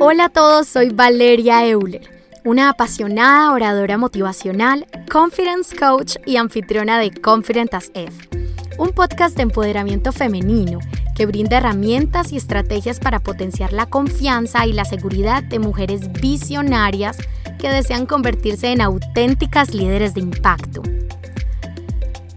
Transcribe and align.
Hola 0.00 0.26
a 0.26 0.28
todos, 0.28 0.68
soy 0.68 0.90
Valeria 0.90 1.66
Euler, 1.66 2.08
una 2.44 2.68
apasionada 2.68 3.50
oradora 3.50 3.98
motivacional, 3.98 4.86
confidence 5.10 5.74
coach 5.76 6.14
y 6.24 6.36
anfitriona 6.36 7.00
de 7.00 7.10
Confident 7.10 7.74
as 7.74 7.90
F, 7.94 8.28
un 8.78 8.90
podcast 8.90 9.34
de 9.36 9.42
empoderamiento 9.42 10.12
femenino 10.12 10.78
que 11.16 11.26
brinda 11.26 11.56
herramientas 11.56 12.30
y 12.30 12.36
estrategias 12.36 13.00
para 13.00 13.18
potenciar 13.18 13.72
la 13.72 13.86
confianza 13.86 14.66
y 14.66 14.72
la 14.72 14.84
seguridad 14.84 15.42
de 15.42 15.58
mujeres 15.58 16.12
visionarias 16.12 17.18
que 17.58 17.68
desean 17.68 18.06
convertirse 18.06 18.70
en 18.70 18.82
auténticas 18.82 19.74
líderes 19.74 20.14
de 20.14 20.20
impacto. 20.20 20.80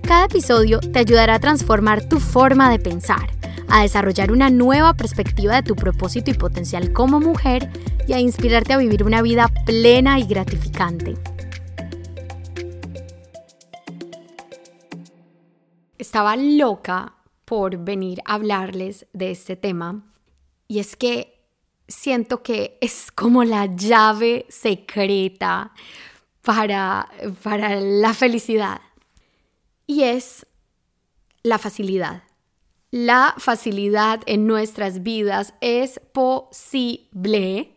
Cada 0.02 0.26
episodio 0.26 0.80
te 0.80 0.98
ayudará 0.98 1.36
a 1.36 1.40
transformar 1.40 2.02
tu 2.10 2.20
forma 2.20 2.72
de 2.72 2.80
pensar 2.80 3.30
a 3.72 3.82
desarrollar 3.82 4.32
una 4.32 4.50
nueva 4.50 4.94
perspectiva 4.94 5.56
de 5.56 5.64
tu 5.64 5.76
propósito 5.76 6.30
y 6.30 6.34
potencial 6.34 6.92
como 6.92 7.22
mujer 7.22 7.70
y 8.06 8.14
a 8.14 8.20
inspirarte 8.20 8.74
a 8.74 8.78
vivir 8.78 9.04
una 9.04 9.22
vida 9.22 9.48
plena 9.66 10.20
y 10.20 10.26
gratificante. 10.26 11.16
Estaba 15.98 16.36
loca 16.36 17.16
por 17.46 17.78
venir 17.78 18.22
a 18.26 18.34
hablarles 18.34 19.08
de 19.14 19.32
este 19.32 19.56
tema 19.56 20.04
y 20.68 20.80
es 20.80 20.98
que 20.98 21.42
siento 21.88 22.44
que 22.44 22.78
es 22.82 23.12
como 23.12 23.46
la 23.46 23.68
llave 23.68 24.46
secreta 24.50 25.72
para, 26.42 27.08
para 27.42 27.80
la 27.80 28.14
felicidad 28.14 28.82
y 29.88 30.04
es 30.04 30.46
la 31.44 31.58
facilidad 31.58 32.24
la 32.92 33.34
facilidad 33.38 34.22
en 34.26 34.46
nuestras 34.46 35.02
vidas 35.02 35.54
es 35.62 36.00
posible. 36.12 37.74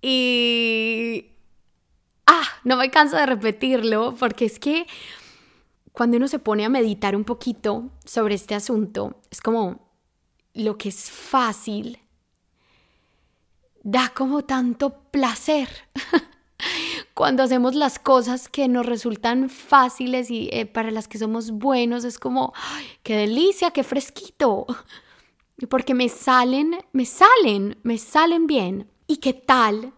Y... 0.00 1.32
Ah, 2.26 2.46
no 2.62 2.76
me 2.76 2.90
canso 2.90 3.16
de 3.16 3.26
repetirlo 3.26 4.14
porque 4.18 4.46
es 4.46 4.58
que 4.58 4.86
cuando 5.92 6.16
uno 6.16 6.28
se 6.28 6.38
pone 6.38 6.64
a 6.64 6.70
meditar 6.70 7.14
un 7.14 7.24
poquito 7.24 7.90
sobre 8.04 8.34
este 8.34 8.54
asunto, 8.54 9.20
es 9.30 9.40
como 9.40 9.90
lo 10.54 10.78
que 10.78 10.88
es 10.88 11.10
fácil 11.10 11.98
da 13.82 14.10
como 14.14 14.44
tanto 14.44 15.10
placer. 15.10 15.68
cuando 17.14 17.44
hacemos 17.44 17.76
las 17.76 18.00
cosas 18.00 18.48
que 18.48 18.66
nos 18.66 18.84
resultan 18.84 19.48
fáciles 19.48 20.30
y 20.30 20.48
eh, 20.52 20.66
para 20.66 20.90
las 20.90 21.06
que 21.06 21.18
somos 21.18 21.52
buenos, 21.52 22.04
es 22.04 22.18
como, 22.18 22.52
qué 23.04 23.16
delicia, 23.16 23.70
qué 23.70 23.84
fresquito. 23.84 24.66
Porque 25.70 25.94
me 25.94 26.08
salen, 26.08 26.76
me 26.92 27.06
salen, 27.06 27.78
me 27.84 27.98
salen 27.98 28.48
bien. 28.48 28.90
¿Y 29.06 29.18
qué 29.18 29.32
tal 29.32 29.92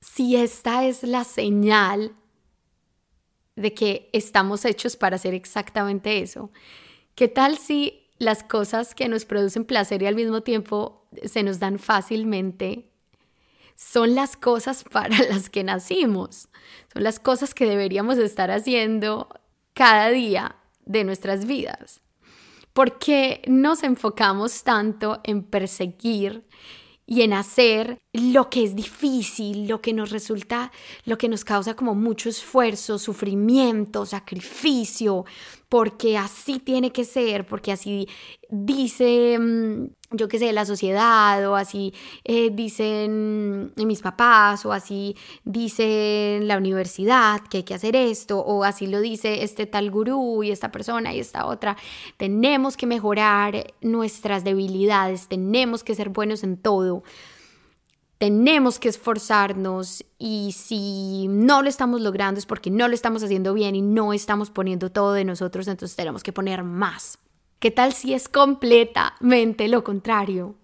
si 0.00 0.34
esta 0.34 0.84
es 0.84 1.04
la 1.04 1.22
señal 1.22 2.16
de 3.54 3.72
que 3.72 4.10
estamos 4.12 4.64
hechos 4.64 4.96
para 4.96 5.16
hacer 5.16 5.34
exactamente 5.34 6.20
eso? 6.20 6.50
¿Qué 7.14 7.28
tal 7.28 7.58
si 7.58 8.08
las 8.18 8.42
cosas 8.42 8.94
que 8.94 9.08
nos 9.08 9.24
producen 9.24 9.64
placer 9.64 10.02
y 10.02 10.06
al 10.06 10.16
mismo 10.16 10.40
tiempo 10.40 11.06
se 11.24 11.44
nos 11.44 11.60
dan 11.60 11.78
fácilmente 11.78 12.90
son 13.76 14.14
las 14.14 14.36
cosas 14.36 14.84
para 14.90 15.18
las 15.24 15.50
que 15.50 15.64
nacimos, 15.64 16.48
son 16.92 17.04
las 17.04 17.20
cosas 17.20 17.54
que 17.54 17.66
deberíamos 17.66 18.18
estar 18.18 18.50
haciendo 18.50 19.28
cada 19.74 20.10
día 20.10 20.56
de 20.84 21.04
nuestras 21.04 21.46
vidas. 21.46 22.00
¿Por 22.72 22.98
qué 22.98 23.42
nos 23.46 23.82
enfocamos 23.82 24.62
tanto 24.62 25.20
en 25.24 25.42
perseguir 25.42 26.44
y 27.06 27.22
en 27.22 27.32
hacer 27.32 27.98
lo 28.12 28.50
que 28.50 28.64
es 28.64 28.74
difícil, 28.74 29.68
lo 29.68 29.80
que 29.80 29.92
nos 29.92 30.10
resulta, 30.10 30.72
lo 31.04 31.16
que 31.16 31.28
nos 31.28 31.44
causa 31.44 31.74
como 31.74 31.94
mucho 31.94 32.28
esfuerzo, 32.28 32.98
sufrimiento, 32.98 34.04
sacrificio, 34.04 35.24
porque 35.68 36.18
así 36.18 36.58
tiene 36.58 36.90
que 36.90 37.04
ser, 37.04 37.46
porque 37.46 37.70
así 37.70 38.08
dice, 38.50 39.38
mm, 39.38 39.86
yo 40.10 40.28
qué 40.28 40.38
sé, 40.38 40.52
la 40.52 40.64
sociedad, 40.64 41.48
o 41.48 41.56
así 41.56 41.92
eh, 42.24 42.50
dicen 42.52 43.72
mis 43.76 44.00
papás, 44.00 44.64
o 44.64 44.72
así 44.72 45.16
dice 45.44 46.38
la 46.42 46.56
universidad 46.56 47.40
que 47.42 47.58
hay 47.58 47.62
que 47.64 47.74
hacer 47.74 47.96
esto, 47.96 48.38
o 48.40 48.64
así 48.64 48.86
lo 48.86 49.00
dice 49.00 49.42
este 49.42 49.66
tal 49.66 49.90
gurú 49.90 50.42
y 50.42 50.50
esta 50.50 50.70
persona 50.70 51.14
y 51.14 51.20
esta 51.20 51.46
otra. 51.46 51.76
Tenemos 52.16 52.76
que 52.76 52.86
mejorar 52.86 53.74
nuestras 53.80 54.44
debilidades, 54.44 55.28
tenemos 55.28 55.82
que 55.82 55.94
ser 55.94 56.10
buenos 56.10 56.44
en 56.44 56.56
todo 56.56 57.02
tenemos 58.18 58.78
que 58.78 58.88
esforzarnos 58.88 60.04
y 60.18 60.52
si 60.52 61.28
no 61.28 61.62
lo 61.62 61.68
estamos 61.68 62.00
logrando 62.00 62.38
es 62.38 62.46
porque 62.46 62.70
no 62.70 62.88
lo 62.88 62.94
estamos 62.94 63.22
haciendo 63.22 63.52
bien 63.52 63.74
y 63.74 63.82
no 63.82 64.12
estamos 64.12 64.50
poniendo 64.50 64.90
todo 64.90 65.12
de 65.12 65.24
nosotros, 65.24 65.68
entonces 65.68 65.96
tenemos 65.96 66.22
que 66.22 66.32
poner 66.32 66.64
más. 66.64 67.18
¿Qué 67.58 67.70
tal 67.70 67.92
si 67.94 68.12
es 68.12 68.28
completamente 68.28 69.68
lo 69.68 69.82
contrario? 69.82 70.56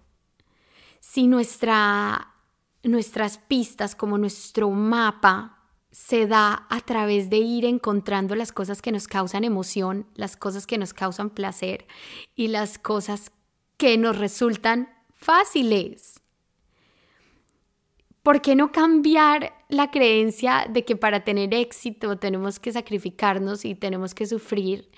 Si 0.99 1.27
nuestra, 1.27 2.35
nuestras 2.83 3.39
pistas, 3.39 3.95
como 3.95 4.17
nuestro 4.17 4.69
mapa, 4.69 5.63
se 5.91 6.27
da 6.27 6.67
a 6.69 6.81
través 6.81 7.29
de 7.29 7.37
ir 7.37 7.65
encontrando 7.65 8.35
las 8.35 8.51
cosas 8.51 8.81
que 8.81 8.91
nos 8.91 9.07
causan 9.07 9.43
emoción, 9.43 10.07
las 10.15 10.37
cosas 10.37 10.67
que 10.67 10.77
nos 10.77 10.93
causan 10.93 11.29
placer 11.29 11.87
y 12.35 12.47
las 12.47 12.77
cosas 12.77 13.31
que 13.77 13.97
nos 13.97 14.17
resultan 14.17 14.89
fáciles. 15.13 16.19
¿Por 18.21 18.41
qué 18.41 18.55
no 18.55 18.71
cambiar 18.71 19.53
la 19.69 19.91
creencia 19.91 20.67
de 20.69 20.85
que 20.85 20.95
para 20.95 21.23
tener 21.23 21.53
éxito 21.53 22.17
tenemos 22.17 22.59
que 22.59 22.71
sacrificarnos 22.71 23.65
y 23.65 23.75
tenemos 23.75 24.15
que 24.15 24.25
sufrir 24.25 24.89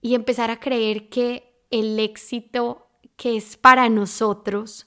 y 0.00 0.14
empezar 0.14 0.50
a 0.50 0.60
creer 0.60 1.08
que 1.08 1.54
el 1.70 1.98
éxito 1.98 2.88
que 3.16 3.36
es 3.36 3.56
para 3.56 3.88
nosotros 3.88 4.86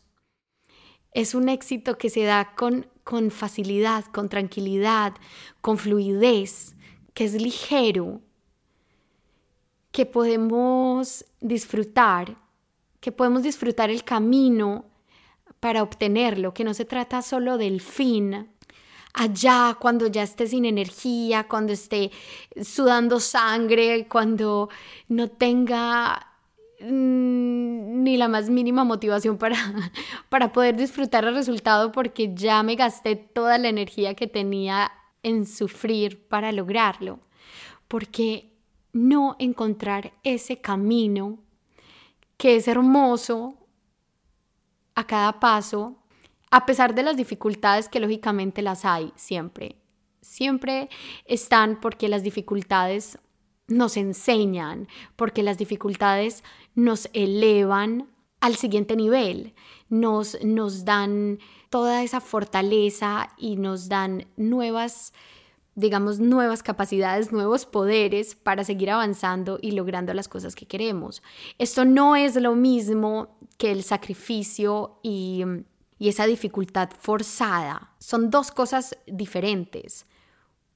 es 1.14 1.36
un 1.36 1.50
éxito 1.50 1.98
que 1.98 2.10
se 2.10 2.24
da 2.24 2.56
con, 2.56 2.88
con 3.04 3.32
facilidad, 3.32 4.06
con 4.06 4.30
tranquilidad, 4.30 5.14
con 5.60 5.78
fluidez, 5.78 6.76
que 7.14 7.26
es 7.26 7.34
ligero, 7.34 8.22
que 9.92 10.06
podemos 10.06 11.26
disfrutar, 11.42 12.38
que 13.02 13.12
podemos 13.12 13.44
disfrutar 13.44 13.90
el 13.90 14.06
camino 14.06 14.86
para 15.60 15.84
obtenerlo, 15.84 16.54
que 16.54 16.64
no 16.64 16.74
se 16.74 16.86
trata 16.86 17.22
solo 17.22 17.58
del 17.58 17.82
fin, 17.82 18.50
allá 19.14 19.78
cuando 19.80 20.08
ya 20.08 20.24
esté 20.24 20.48
sin 20.48 20.66
energía, 20.66 21.48
cuando 21.48 21.74
esté 21.74 22.12
sudando 22.62 23.20
sangre, 23.20 24.08
cuando 24.08 24.70
no 25.08 25.30
tenga 25.30 26.28
mm, 26.80 28.04
ni 28.04 28.18
la 28.18 28.28
más 28.28 28.50
mínima 28.50 28.84
motivación 28.84 29.38
para, 29.38 29.58
para 30.30 30.52
poder 30.52 30.76
disfrutar 30.76 31.26
el 31.26 31.36
resultado 31.36 31.92
porque 31.92 32.34
ya 32.34 32.64
me 32.64 32.76
gasté 32.76 33.16
toda 33.16 33.58
la 33.58 33.70
energía 33.70 34.14
que 34.14 34.28
tenía 34.28 34.92
en 35.24 35.46
sufrir 35.46 36.28
para 36.28 36.52
lograrlo. 36.52 37.20
Porque 37.88 38.52
no 38.94 39.36
encontrar 39.40 40.14
ese 40.24 40.58
camino 40.58 41.40
que 42.38 42.56
es 42.56 42.68
hermoso, 42.68 43.58
a 44.96 45.06
cada 45.06 45.40
paso, 45.40 46.01
a 46.52 46.66
pesar 46.66 46.94
de 46.94 47.04
las 47.04 47.18
dificultades 47.18 47.90
que 47.90 48.00
lógicamente 48.00 48.62
las 48.62 48.86
hay 48.86 49.12
siempre. 49.16 49.78
Siempre 50.22 50.90
están 51.26 51.80
porque 51.80 52.10
las 52.10 52.24
dificultades 52.24 53.18
nos 53.68 53.98
enseñan, 53.98 54.88
porque 55.16 55.44
las 55.44 55.58
dificultades 55.58 56.44
nos 56.76 57.10
elevan 57.14 58.10
al 58.42 58.56
siguiente 58.56 58.96
nivel, 58.96 59.54
nos, 59.90 60.38
nos 60.44 60.84
dan 60.84 61.40
toda 61.70 62.04
esa 62.04 62.20
fortaleza 62.20 63.30
y 63.38 63.56
nos 63.56 63.88
dan 63.88 64.28
nuevas 64.36 65.14
digamos, 65.74 66.20
nuevas 66.20 66.64
capacidades, 66.64 67.32
nuevos 67.32 67.66
poderes 67.66 68.36
para 68.36 68.66
seguir 68.66 68.90
avanzando 68.90 69.58
y 69.62 69.72
logrando 69.72 70.14
las 70.14 70.28
cosas 70.28 70.54
que 70.54 70.68
queremos. 70.68 71.24
Esto 71.58 71.86
no 71.86 72.18
es 72.18 72.36
lo 72.36 72.56
mismo 72.56 73.38
que 73.58 73.72
el 73.72 73.82
sacrificio 73.84 75.00
y, 75.02 75.46
y 76.02 76.10
esa 76.10 76.26
dificultad 76.26 76.90
forzada. 77.00 77.92
Son 78.00 78.32
dos 78.32 78.50
cosas 78.50 78.98
diferentes. 79.06 80.08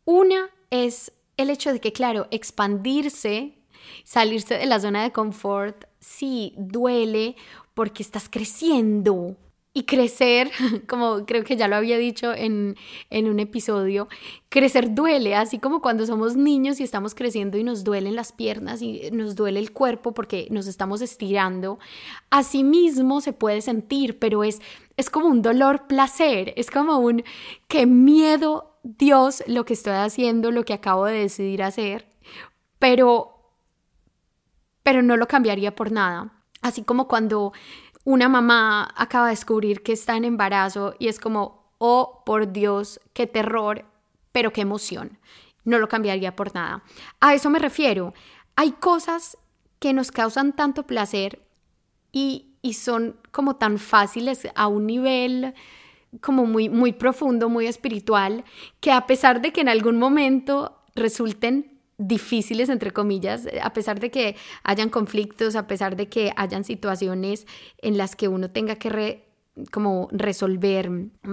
Una 0.04 0.52
es 0.70 1.14
el 1.36 1.50
hecho 1.50 1.74
de 1.74 1.80
que, 1.80 1.92
claro, 1.92 2.28
expandirse, 2.30 3.58
salirse 4.04 4.56
de 4.56 4.68
la 4.68 4.80
zona 4.80 5.02
de 5.02 5.12
confort, 5.12 5.86
sí, 6.00 6.54
duele 6.58 7.36
porque 7.74 8.04
estás 8.04 8.30
creciendo, 8.30 9.36
y 9.78 9.84
crecer, 9.84 10.52
como 10.88 11.26
creo 11.26 11.44
que 11.44 11.58
ya 11.58 11.68
lo 11.68 11.76
había 11.76 11.98
dicho 11.98 12.34
en, 12.34 12.78
en, 13.10 13.28
un 13.28 13.42
episodio, 13.42 14.08
crecer 14.48 14.96
duele, 14.96 15.36
así 15.36 15.60
como 15.60 15.82
cuando 15.82 16.06
somos 16.06 16.38
niños 16.38 16.80
y 16.80 16.84
estamos 16.84 17.14
creciendo 17.14 17.58
y 17.58 17.64
nos 17.66 17.84
duelen 17.84 18.16
las 18.16 18.32
piernas 18.32 18.82
y 18.82 19.12
nos 19.12 19.36
duele 19.36 19.60
el 19.60 19.74
cuerpo 19.74 20.14
porque 20.14 20.48
nos 20.50 20.68
estamos 20.68 21.02
estirando. 21.02 21.78
Así 22.30 22.64
mismo 22.64 23.20
se 23.20 23.34
puede 23.34 23.60
sentir, 23.62 24.18
pero 24.18 24.46
es 24.46 24.62
es 24.98 25.10
como 25.10 25.28
un 25.28 25.42
dolor 25.42 25.88
placer, 25.88 26.54
es 26.58 26.72
como 26.72 27.00
un 27.00 27.24
qué 27.68 27.86
miedo 27.86 28.80
Dios 28.84 29.44
lo 29.48 29.66
que 29.66 29.74
estoy 29.74 29.94
haciendo, 29.94 30.52
lo 30.52 30.64
que 30.64 30.74
acabo 30.74 31.06
de 31.06 31.20
decidir 31.20 31.64
hacer, 31.64 32.08
pero 32.80 33.32
pero 34.84 35.02
no 35.02 35.18
lo 35.18 35.28
cambiaría 35.28 35.76
por 35.76 35.92
nada. 35.92 36.32
Así 36.62 36.84
como 36.84 37.08
cuando 37.08 37.54
una 38.04 38.30
mamá 38.30 38.94
acaba 38.96 39.26
de 39.26 39.32
descubrir 39.32 39.82
que 39.82 39.94
está 39.94 40.16
en 40.16 40.26
embarazo 40.26 40.94
y 41.00 41.08
es 41.08 41.20
como, 41.20 41.74
oh, 41.80 42.22
por 42.24 42.52
Dios, 42.52 43.02
qué 43.14 43.26
terror, 43.26 43.86
pero 44.32 44.54
qué 44.54 44.62
emoción. 44.62 45.18
No 45.64 45.80
lo 45.80 45.90
cambiaría 45.90 46.36
por 46.36 46.54
nada. 46.54 46.84
A 47.20 47.34
eso 47.34 47.50
me 47.50 47.58
refiero. 47.58 48.14
Hay 48.56 48.74
cosas 48.74 49.40
que 49.80 49.92
nos 49.92 50.12
causan 50.12 50.56
tanto 50.56 50.84
placer 50.84 51.42
y, 52.12 52.55
son 52.74 53.16
como 53.32 53.56
tan 53.56 53.78
fáciles 53.78 54.48
a 54.56 54.68
un 54.68 54.88
nivel 54.88 55.54
como 56.22 56.46
muy, 56.46 56.70
muy 56.70 56.94
profundo, 56.94 57.50
muy 57.50 57.68
espiritual, 57.68 58.44
que 58.80 58.92
a 58.92 59.06
pesar 59.06 59.42
de 59.42 59.52
que 59.52 59.62
en 59.62 59.70
algún 59.70 59.98
momento 59.98 60.82
resulten 60.96 61.80
difíciles, 61.98 62.70
entre 62.70 62.92
comillas, 62.92 63.48
a 63.62 63.74
pesar 63.74 64.00
de 64.00 64.12
que 64.12 64.36
hayan 64.64 64.90
conflictos, 64.90 65.56
a 65.56 65.68
pesar 65.68 65.96
de 65.96 66.08
que 66.10 66.32
hayan 66.36 66.64
situaciones 66.64 67.48
en 67.82 67.98
las 67.98 68.16
que 68.16 68.28
uno 68.28 68.50
tenga 68.50 68.76
que 68.76 69.26
como 69.72 70.10
resolver 70.12 70.90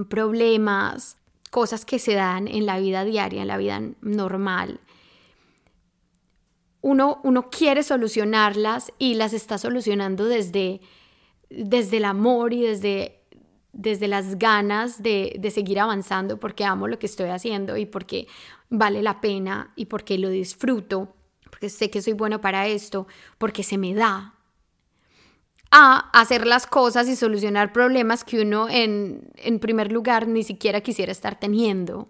problemas, 0.09 1.17
cosas 1.51 1.85
que 1.85 1.99
se 1.99 2.15
dan 2.15 2.47
en 2.49 2.67
la 2.67 2.79
vida 2.79 3.05
diaria, 3.05 3.43
en 3.43 3.49
la 3.49 3.57
vida 3.57 3.81
normal, 4.01 4.81
uno, 6.81 7.21
uno 7.23 7.49
quiere 7.49 7.83
solucionarlas 7.83 8.93
y 8.99 9.15
las 9.15 9.33
está 9.33 9.59
solucionando 9.59 10.27
desde, 10.27 10.81
desde 11.57 11.99
el 11.99 12.05
amor 12.05 12.53
y 12.53 12.63
desde, 12.63 13.21
desde 13.73 14.09
las 14.09 14.39
ganas 14.39 15.03
de, 15.03 15.37
de 15.39 15.51
seguir 15.51 15.81
avanzando 15.81 16.39
porque 16.39 16.65
amo 16.65 16.89
lo 16.89 16.99
que 16.99 17.07
estoy 17.07 17.31
haciendo 17.31 17.77
y 17.77 17.87
porque 17.87 18.27
vale 18.69 19.03
la 19.03 19.21
pena 19.21 19.73
y 19.77 19.87
porque 19.87 20.19
lo 20.19 20.29
disfruto, 20.29 21.15
porque 21.45 21.69
sé 21.69 21.91
que 21.91 22.03
soy 22.03 22.15
bueno 22.15 22.41
para 22.41 22.67
esto, 22.67 23.07
porque 23.39 23.63
se 23.63 23.79
me 23.79 23.95
da, 23.95 24.35
a 25.71 26.11
hacer 26.21 26.47
las 26.47 26.67
cosas 26.67 27.09
y 27.09 27.17
solucionar 27.17 27.73
problemas 27.73 28.25
que 28.25 28.43
uno 28.43 28.69
en, 28.69 29.31
en 29.37 29.59
primer 29.59 29.91
lugar 29.91 30.29
ni 30.29 30.43
siquiera 30.43 30.83
quisiera 30.83 31.13
estar 31.13 31.41
teniendo 31.41 32.09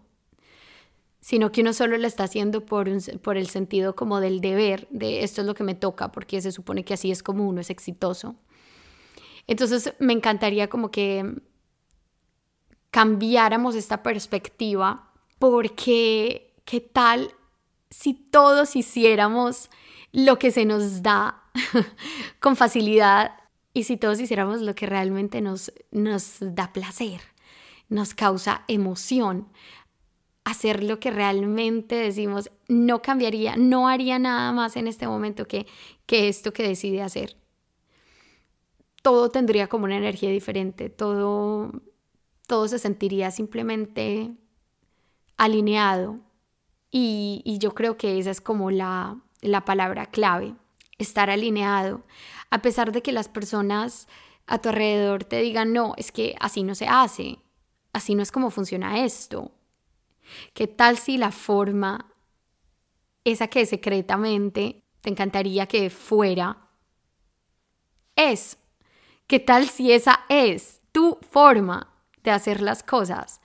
sino 1.22 1.52
que 1.52 1.60
uno 1.60 1.72
solo 1.72 1.96
lo 1.96 2.06
está 2.06 2.24
haciendo 2.24 2.66
por, 2.66 2.90
por 3.20 3.36
el 3.36 3.46
sentido 3.46 3.94
como 3.94 4.20
del 4.20 4.40
deber, 4.40 4.88
de 4.90 5.22
esto 5.22 5.40
es 5.40 5.46
lo 5.46 5.54
que 5.54 5.62
me 5.62 5.76
toca, 5.76 6.10
porque 6.10 6.42
se 6.42 6.50
supone 6.50 6.84
que 6.84 6.94
así 6.94 7.12
es 7.12 7.22
como 7.22 7.48
uno 7.48 7.60
es 7.60 7.70
exitoso. 7.70 8.34
Entonces 9.46 9.94
me 9.98 10.12
encantaría 10.12 10.68
como 10.68 10.90
que 10.90 11.42
cambiáramos 12.90 13.74
esta 13.74 14.02
perspectiva, 14.02 15.10
porque 15.38 16.54
qué 16.64 16.80
tal 16.80 17.34
si 17.90 18.14
todos 18.14 18.76
hiciéramos 18.76 19.70
lo 20.12 20.38
que 20.38 20.50
se 20.50 20.64
nos 20.64 21.02
da 21.02 21.42
con 22.40 22.56
facilidad 22.56 23.32
y 23.74 23.84
si 23.84 23.96
todos 23.96 24.20
hiciéramos 24.20 24.60
lo 24.60 24.74
que 24.74 24.86
realmente 24.86 25.40
nos, 25.40 25.72
nos 25.90 26.36
da 26.40 26.72
placer, 26.72 27.20
nos 27.88 28.14
causa 28.14 28.64
emoción, 28.68 29.48
hacer 30.44 30.82
lo 30.82 31.00
que 31.00 31.10
realmente 31.10 31.94
decimos, 31.94 32.50
no 32.68 33.00
cambiaría, 33.00 33.56
no 33.56 33.88
haría 33.88 34.18
nada 34.18 34.52
más 34.52 34.76
en 34.76 34.86
este 34.86 35.06
momento 35.06 35.46
que, 35.46 35.66
que 36.06 36.28
esto 36.28 36.52
que 36.52 36.66
decide 36.66 37.02
hacer. 37.02 37.36
Todo 39.02 39.30
tendría 39.30 39.68
como 39.68 39.84
una 39.84 39.96
energía 39.96 40.30
diferente, 40.30 40.88
todo, 40.88 41.72
todo 42.46 42.68
se 42.68 42.78
sentiría 42.78 43.30
simplemente 43.30 44.32
alineado. 45.36 46.20
Y, 46.90 47.42
yo 47.58 47.74
creo 47.74 47.96
que 47.96 48.18
esa 48.18 48.30
es 48.30 48.40
como 48.40 48.70
la, 48.70 49.18
la 49.40 49.64
palabra 49.64 50.06
clave, 50.06 50.54
estar 50.98 51.30
alineado. 51.30 52.04
A 52.50 52.62
pesar 52.62 52.92
de 52.92 53.02
que 53.02 53.12
las 53.12 53.28
personas 53.28 54.08
a 54.46 54.58
tu 54.58 54.68
alrededor 54.68 55.24
te 55.24 55.40
digan, 55.40 55.72
no, 55.72 55.94
es 55.96 56.12
que 56.12 56.36
así 56.40 56.62
no 56.62 56.74
se 56.74 56.86
hace, 56.86 57.38
así 57.92 58.14
no 58.14 58.22
es 58.22 58.30
como 58.30 58.50
funciona 58.50 59.04
esto, 59.04 59.52
¿Qué 60.54 60.66
tal 60.66 60.98
si 60.98 61.18
la 61.18 61.30
forma, 61.30 62.12
esa 63.24 63.48
que 63.48 63.66
secretamente 63.66 64.84
te 65.00 65.10
encantaría 65.10 65.66
que 65.66 65.90
fuera, 65.90 66.68
es? 68.16 68.58
¿Qué 69.32 69.40
tal 69.40 69.66
si 69.70 69.92
esa 69.92 70.26
es 70.28 70.82
tu 70.92 71.18
forma 71.30 71.88
de 72.22 72.32
hacer 72.32 72.60
las 72.60 72.82
cosas? 72.82 73.40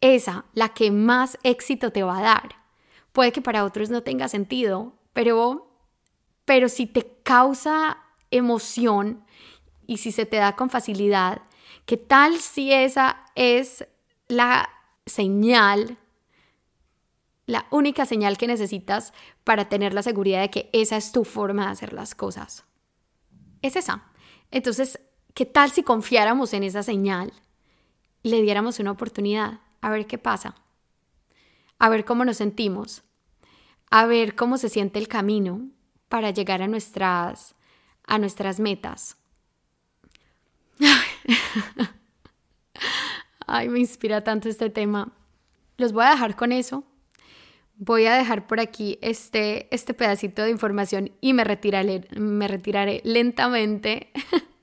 Esa, 0.00 0.46
la 0.52 0.70
que 0.70 0.90
más 0.90 1.38
éxito 1.44 1.92
te 1.92 2.02
va 2.02 2.18
a 2.18 2.22
dar. 2.22 2.56
Puede 3.12 3.30
que 3.30 3.40
para 3.40 3.62
otros 3.62 3.88
no 3.88 4.02
tenga 4.02 4.26
sentido, 4.26 4.94
pero, 5.12 5.70
pero 6.44 6.68
si 6.68 6.86
te 6.86 7.20
causa 7.22 7.98
emoción 8.32 9.24
y 9.86 9.98
si 9.98 10.10
se 10.10 10.26
te 10.26 10.38
da 10.38 10.56
con 10.56 10.70
facilidad, 10.70 11.42
¿qué 11.86 11.96
tal 11.96 12.40
si 12.40 12.72
esa 12.72 13.24
es 13.36 13.86
la 14.26 14.68
señal 15.06 15.98
la 17.46 17.68
única 17.70 18.06
señal 18.06 18.38
que 18.38 18.48
necesitas 18.48 19.12
para 19.44 19.68
tener 19.68 19.94
la 19.94 20.02
seguridad 20.02 20.40
de 20.40 20.50
que 20.50 20.68
esa 20.72 20.96
es 20.96 21.12
tu 21.12 21.22
forma 21.22 21.66
de 21.66 21.70
hacer 21.70 21.92
las 21.92 22.16
cosas. 22.16 22.64
Es 23.62 23.76
esa. 23.76 24.02
Entonces, 24.50 24.98
¿qué 25.38 25.46
tal 25.46 25.70
si 25.70 25.84
confiáramos 25.84 26.52
en 26.52 26.64
esa 26.64 26.82
señal 26.82 27.32
y 28.24 28.30
le 28.30 28.42
diéramos 28.42 28.80
una 28.80 28.90
oportunidad? 28.90 29.60
A 29.80 29.88
ver 29.88 30.08
qué 30.08 30.18
pasa. 30.18 30.56
A 31.78 31.88
ver 31.88 32.04
cómo 32.04 32.24
nos 32.24 32.38
sentimos. 32.38 33.04
A 33.88 34.06
ver 34.06 34.34
cómo 34.34 34.58
se 34.58 34.68
siente 34.68 34.98
el 34.98 35.06
camino 35.06 35.70
para 36.08 36.32
llegar 36.32 36.60
a 36.60 36.66
nuestras, 36.66 37.54
a 38.04 38.18
nuestras 38.18 38.58
metas. 38.58 39.16
Ay, 43.46 43.68
me 43.68 43.78
inspira 43.78 44.24
tanto 44.24 44.48
este 44.48 44.70
tema. 44.70 45.12
Los 45.76 45.92
voy 45.92 46.04
a 46.04 46.10
dejar 46.10 46.34
con 46.34 46.50
eso 46.50 46.82
voy 47.80 48.06
a 48.06 48.16
dejar 48.16 48.48
por 48.48 48.58
aquí 48.58 48.98
este, 49.02 49.72
este 49.72 49.94
pedacito 49.94 50.42
de 50.42 50.50
información 50.50 51.12
y 51.20 51.32
me 51.32 51.44
retiraré, 51.44 52.08
me 52.16 52.48
retiraré 52.48 53.00
lentamente. 53.04 54.10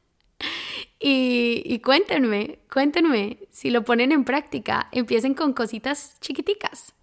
y, 1.00 1.62
y 1.66 1.80
cuéntenme, 1.80 2.60
cuéntenme 2.72 3.40
si 3.52 3.70
lo 3.70 3.84
ponen 3.84 4.12
en 4.12 4.24
práctica. 4.24 4.88
Empiecen 4.92 5.34
con 5.34 5.54
cositas 5.54 6.20
chiquiticas. 6.22 6.94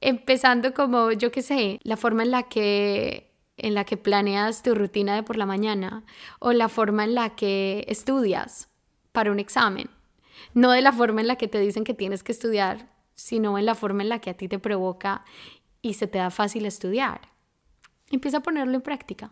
Empezando 0.00 0.74
como, 0.74 1.12
yo 1.12 1.30
qué 1.30 1.42
sé, 1.42 1.80
la 1.84 1.96
forma 1.96 2.22
en 2.22 2.30
la 2.30 2.44
que 2.44 3.30
en 3.58 3.74
la 3.74 3.84
que 3.84 3.96
planeas 3.96 4.62
tu 4.62 4.74
rutina 4.74 5.14
de 5.14 5.22
por 5.22 5.36
la 5.36 5.46
mañana 5.46 6.04
o 6.40 6.52
la 6.52 6.68
forma 6.68 7.04
en 7.04 7.14
la 7.14 7.36
que 7.36 7.84
estudias 7.86 8.70
para 9.12 9.30
un 9.30 9.38
examen. 9.38 9.88
No 10.54 10.72
de 10.72 10.80
la 10.80 10.92
forma 10.92 11.20
en 11.20 11.28
la 11.28 11.36
que 11.36 11.48
te 11.48 11.60
dicen 11.60 11.84
que 11.84 11.94
tienes 11.94 12.24
que 12.24 12.32
estudiar 12.32 12.92
sino 13.14 13.58
en 13.58 13.66
la 13.66 13.74
forma 13.74 14.02
en 14.02 14.08
la 14.08 14.20
que 14.20 14.30
a 14.30 14.36
ti 14.36 14.48
te 14.48 14.58
provoca 14.58 15.24
y 15.80 15.94
se 15.94 16.06
te 16.06 16.18
da 16.18 16.30
fácil 16.30 16.66
estudiar. 16.66 17.20
Empieza 18.10 18.38
a 18.38 18.42
ponerlo 18.42 18.74
en 18.74 18.82
práctica. 18.82 19.30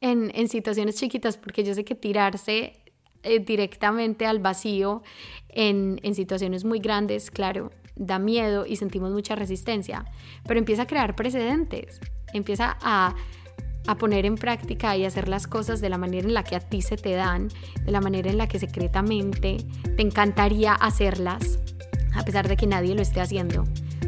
En, 0.00 0.48
situaciones 0.48 0.96
chiquitas, 0.96 1.36
porque 1.36 1.62
yo 1.62 1.74
sé 1.74 1.84
que 1.84 1.94
tirarse 1.94 2.82
eh, 3.22 3.38
directamente 3.38 4.26
al 4.26 4.38
vacío 4.38 5.02
en, 5.48 6.00
en 6.02 6.14
situaciones 6.14 6.64
muy 6.64 6.78
grandes, 6.78 7.30
claro, 7.30 7.70
da 7.96 8.18
miedo 8.18 8.64
y 8.66 8.76
sentimos 8.76 9.12
mucha 9.12 9.34
resistencia, 9.34 10.06
pero 10.46 10.58
empieza 10.58 10.82
a 10.82 10.86
crear 10.86 11.14
precedentes, 11.14 12.00
empieza 12.32 12.78
a, 12.80 13.14
a 13.86 13.94
poner 13.96 14.24
en 14.24 14.36
práctica 14.36 14.96
y 14.96 15.04
hacer 15.04 15.28
las 15.28 15.46
cosas 15.46 15.82
de 15.82 15.90
la 15.90 15.98
manera 15.98 16.26
en 16.26 16.34
la 16.34 16.44
que 16.44 16.56
a 16.56 16.60
ti 16.60 16.80
se 16.80 16.96
te 16.96 17.12
dan, 17.12 17.48
de 17.84 17.92
la 17.92 18.00
manera 18.00 18.30
en 18.30 18.38
la 18.38 18.48
que 18.48 18.58
secretamente 18.58 19.58
te 19.96 20.02
encantaría 20.02 20.72
hacerlas 20.72 21.58
a 22.14 22.24
pesar 22.24 22.48
de 22.48 22.56
que 22.56 22.66
nadie 22.66 22.94
lo 22.94 23.02
esté 23.02 23.20
haciendo. 23.20 23.64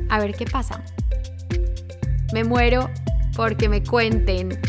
A 0.09 0.19
ver 0.19 0.35
qué 0.35 0.45
pasa. 0.45 0.83
Me 2.33 2.45
muero 2.45 2.91
porque 3.37 3.69
me 3.69 3.83
cuenten, 3.83 4.61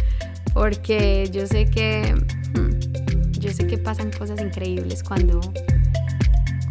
porque 0.53 1.29
yo 1.31 1.45
sé 1.47 1.65
que 1.65 2.15
hmm, 2.53 3.31
yo 3.39 3.51
sé 3.51 3.67
que 3.67 3.77
pasan 3.77 4.11
cosas 4.11 4.39
increíbles 4.41 5.03
cuando 5.03 5.41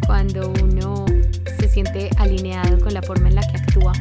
cuando 0.05 0.51
uno 0.61 1.05
se 1.59 1.67
siente 1.67 2.09
alineado 2.17 2.79
con 2.79 2.93
la 2.93 3.01
forma 3.01 3.29
en 3.29 3.35
la 3.35 3.41
que 3.41 3.57
actúa. 3.57 3.93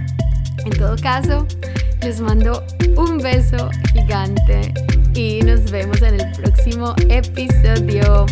En 0.64 0.70
todo 0.70 0.96
caso, 0.96 1.46
les 2.02 2.20
mando 2.20 2.64
un 2.96 3.18
beso 3.18 3.70
gigante 3.92 4.74
y 5.14 5.40
nos 5.42 5.70
vemos 5.70 6.02
en 6.02 6.20
el 6.20 6.32
próximo 6.32 6.94
episodio. 7.08 8.26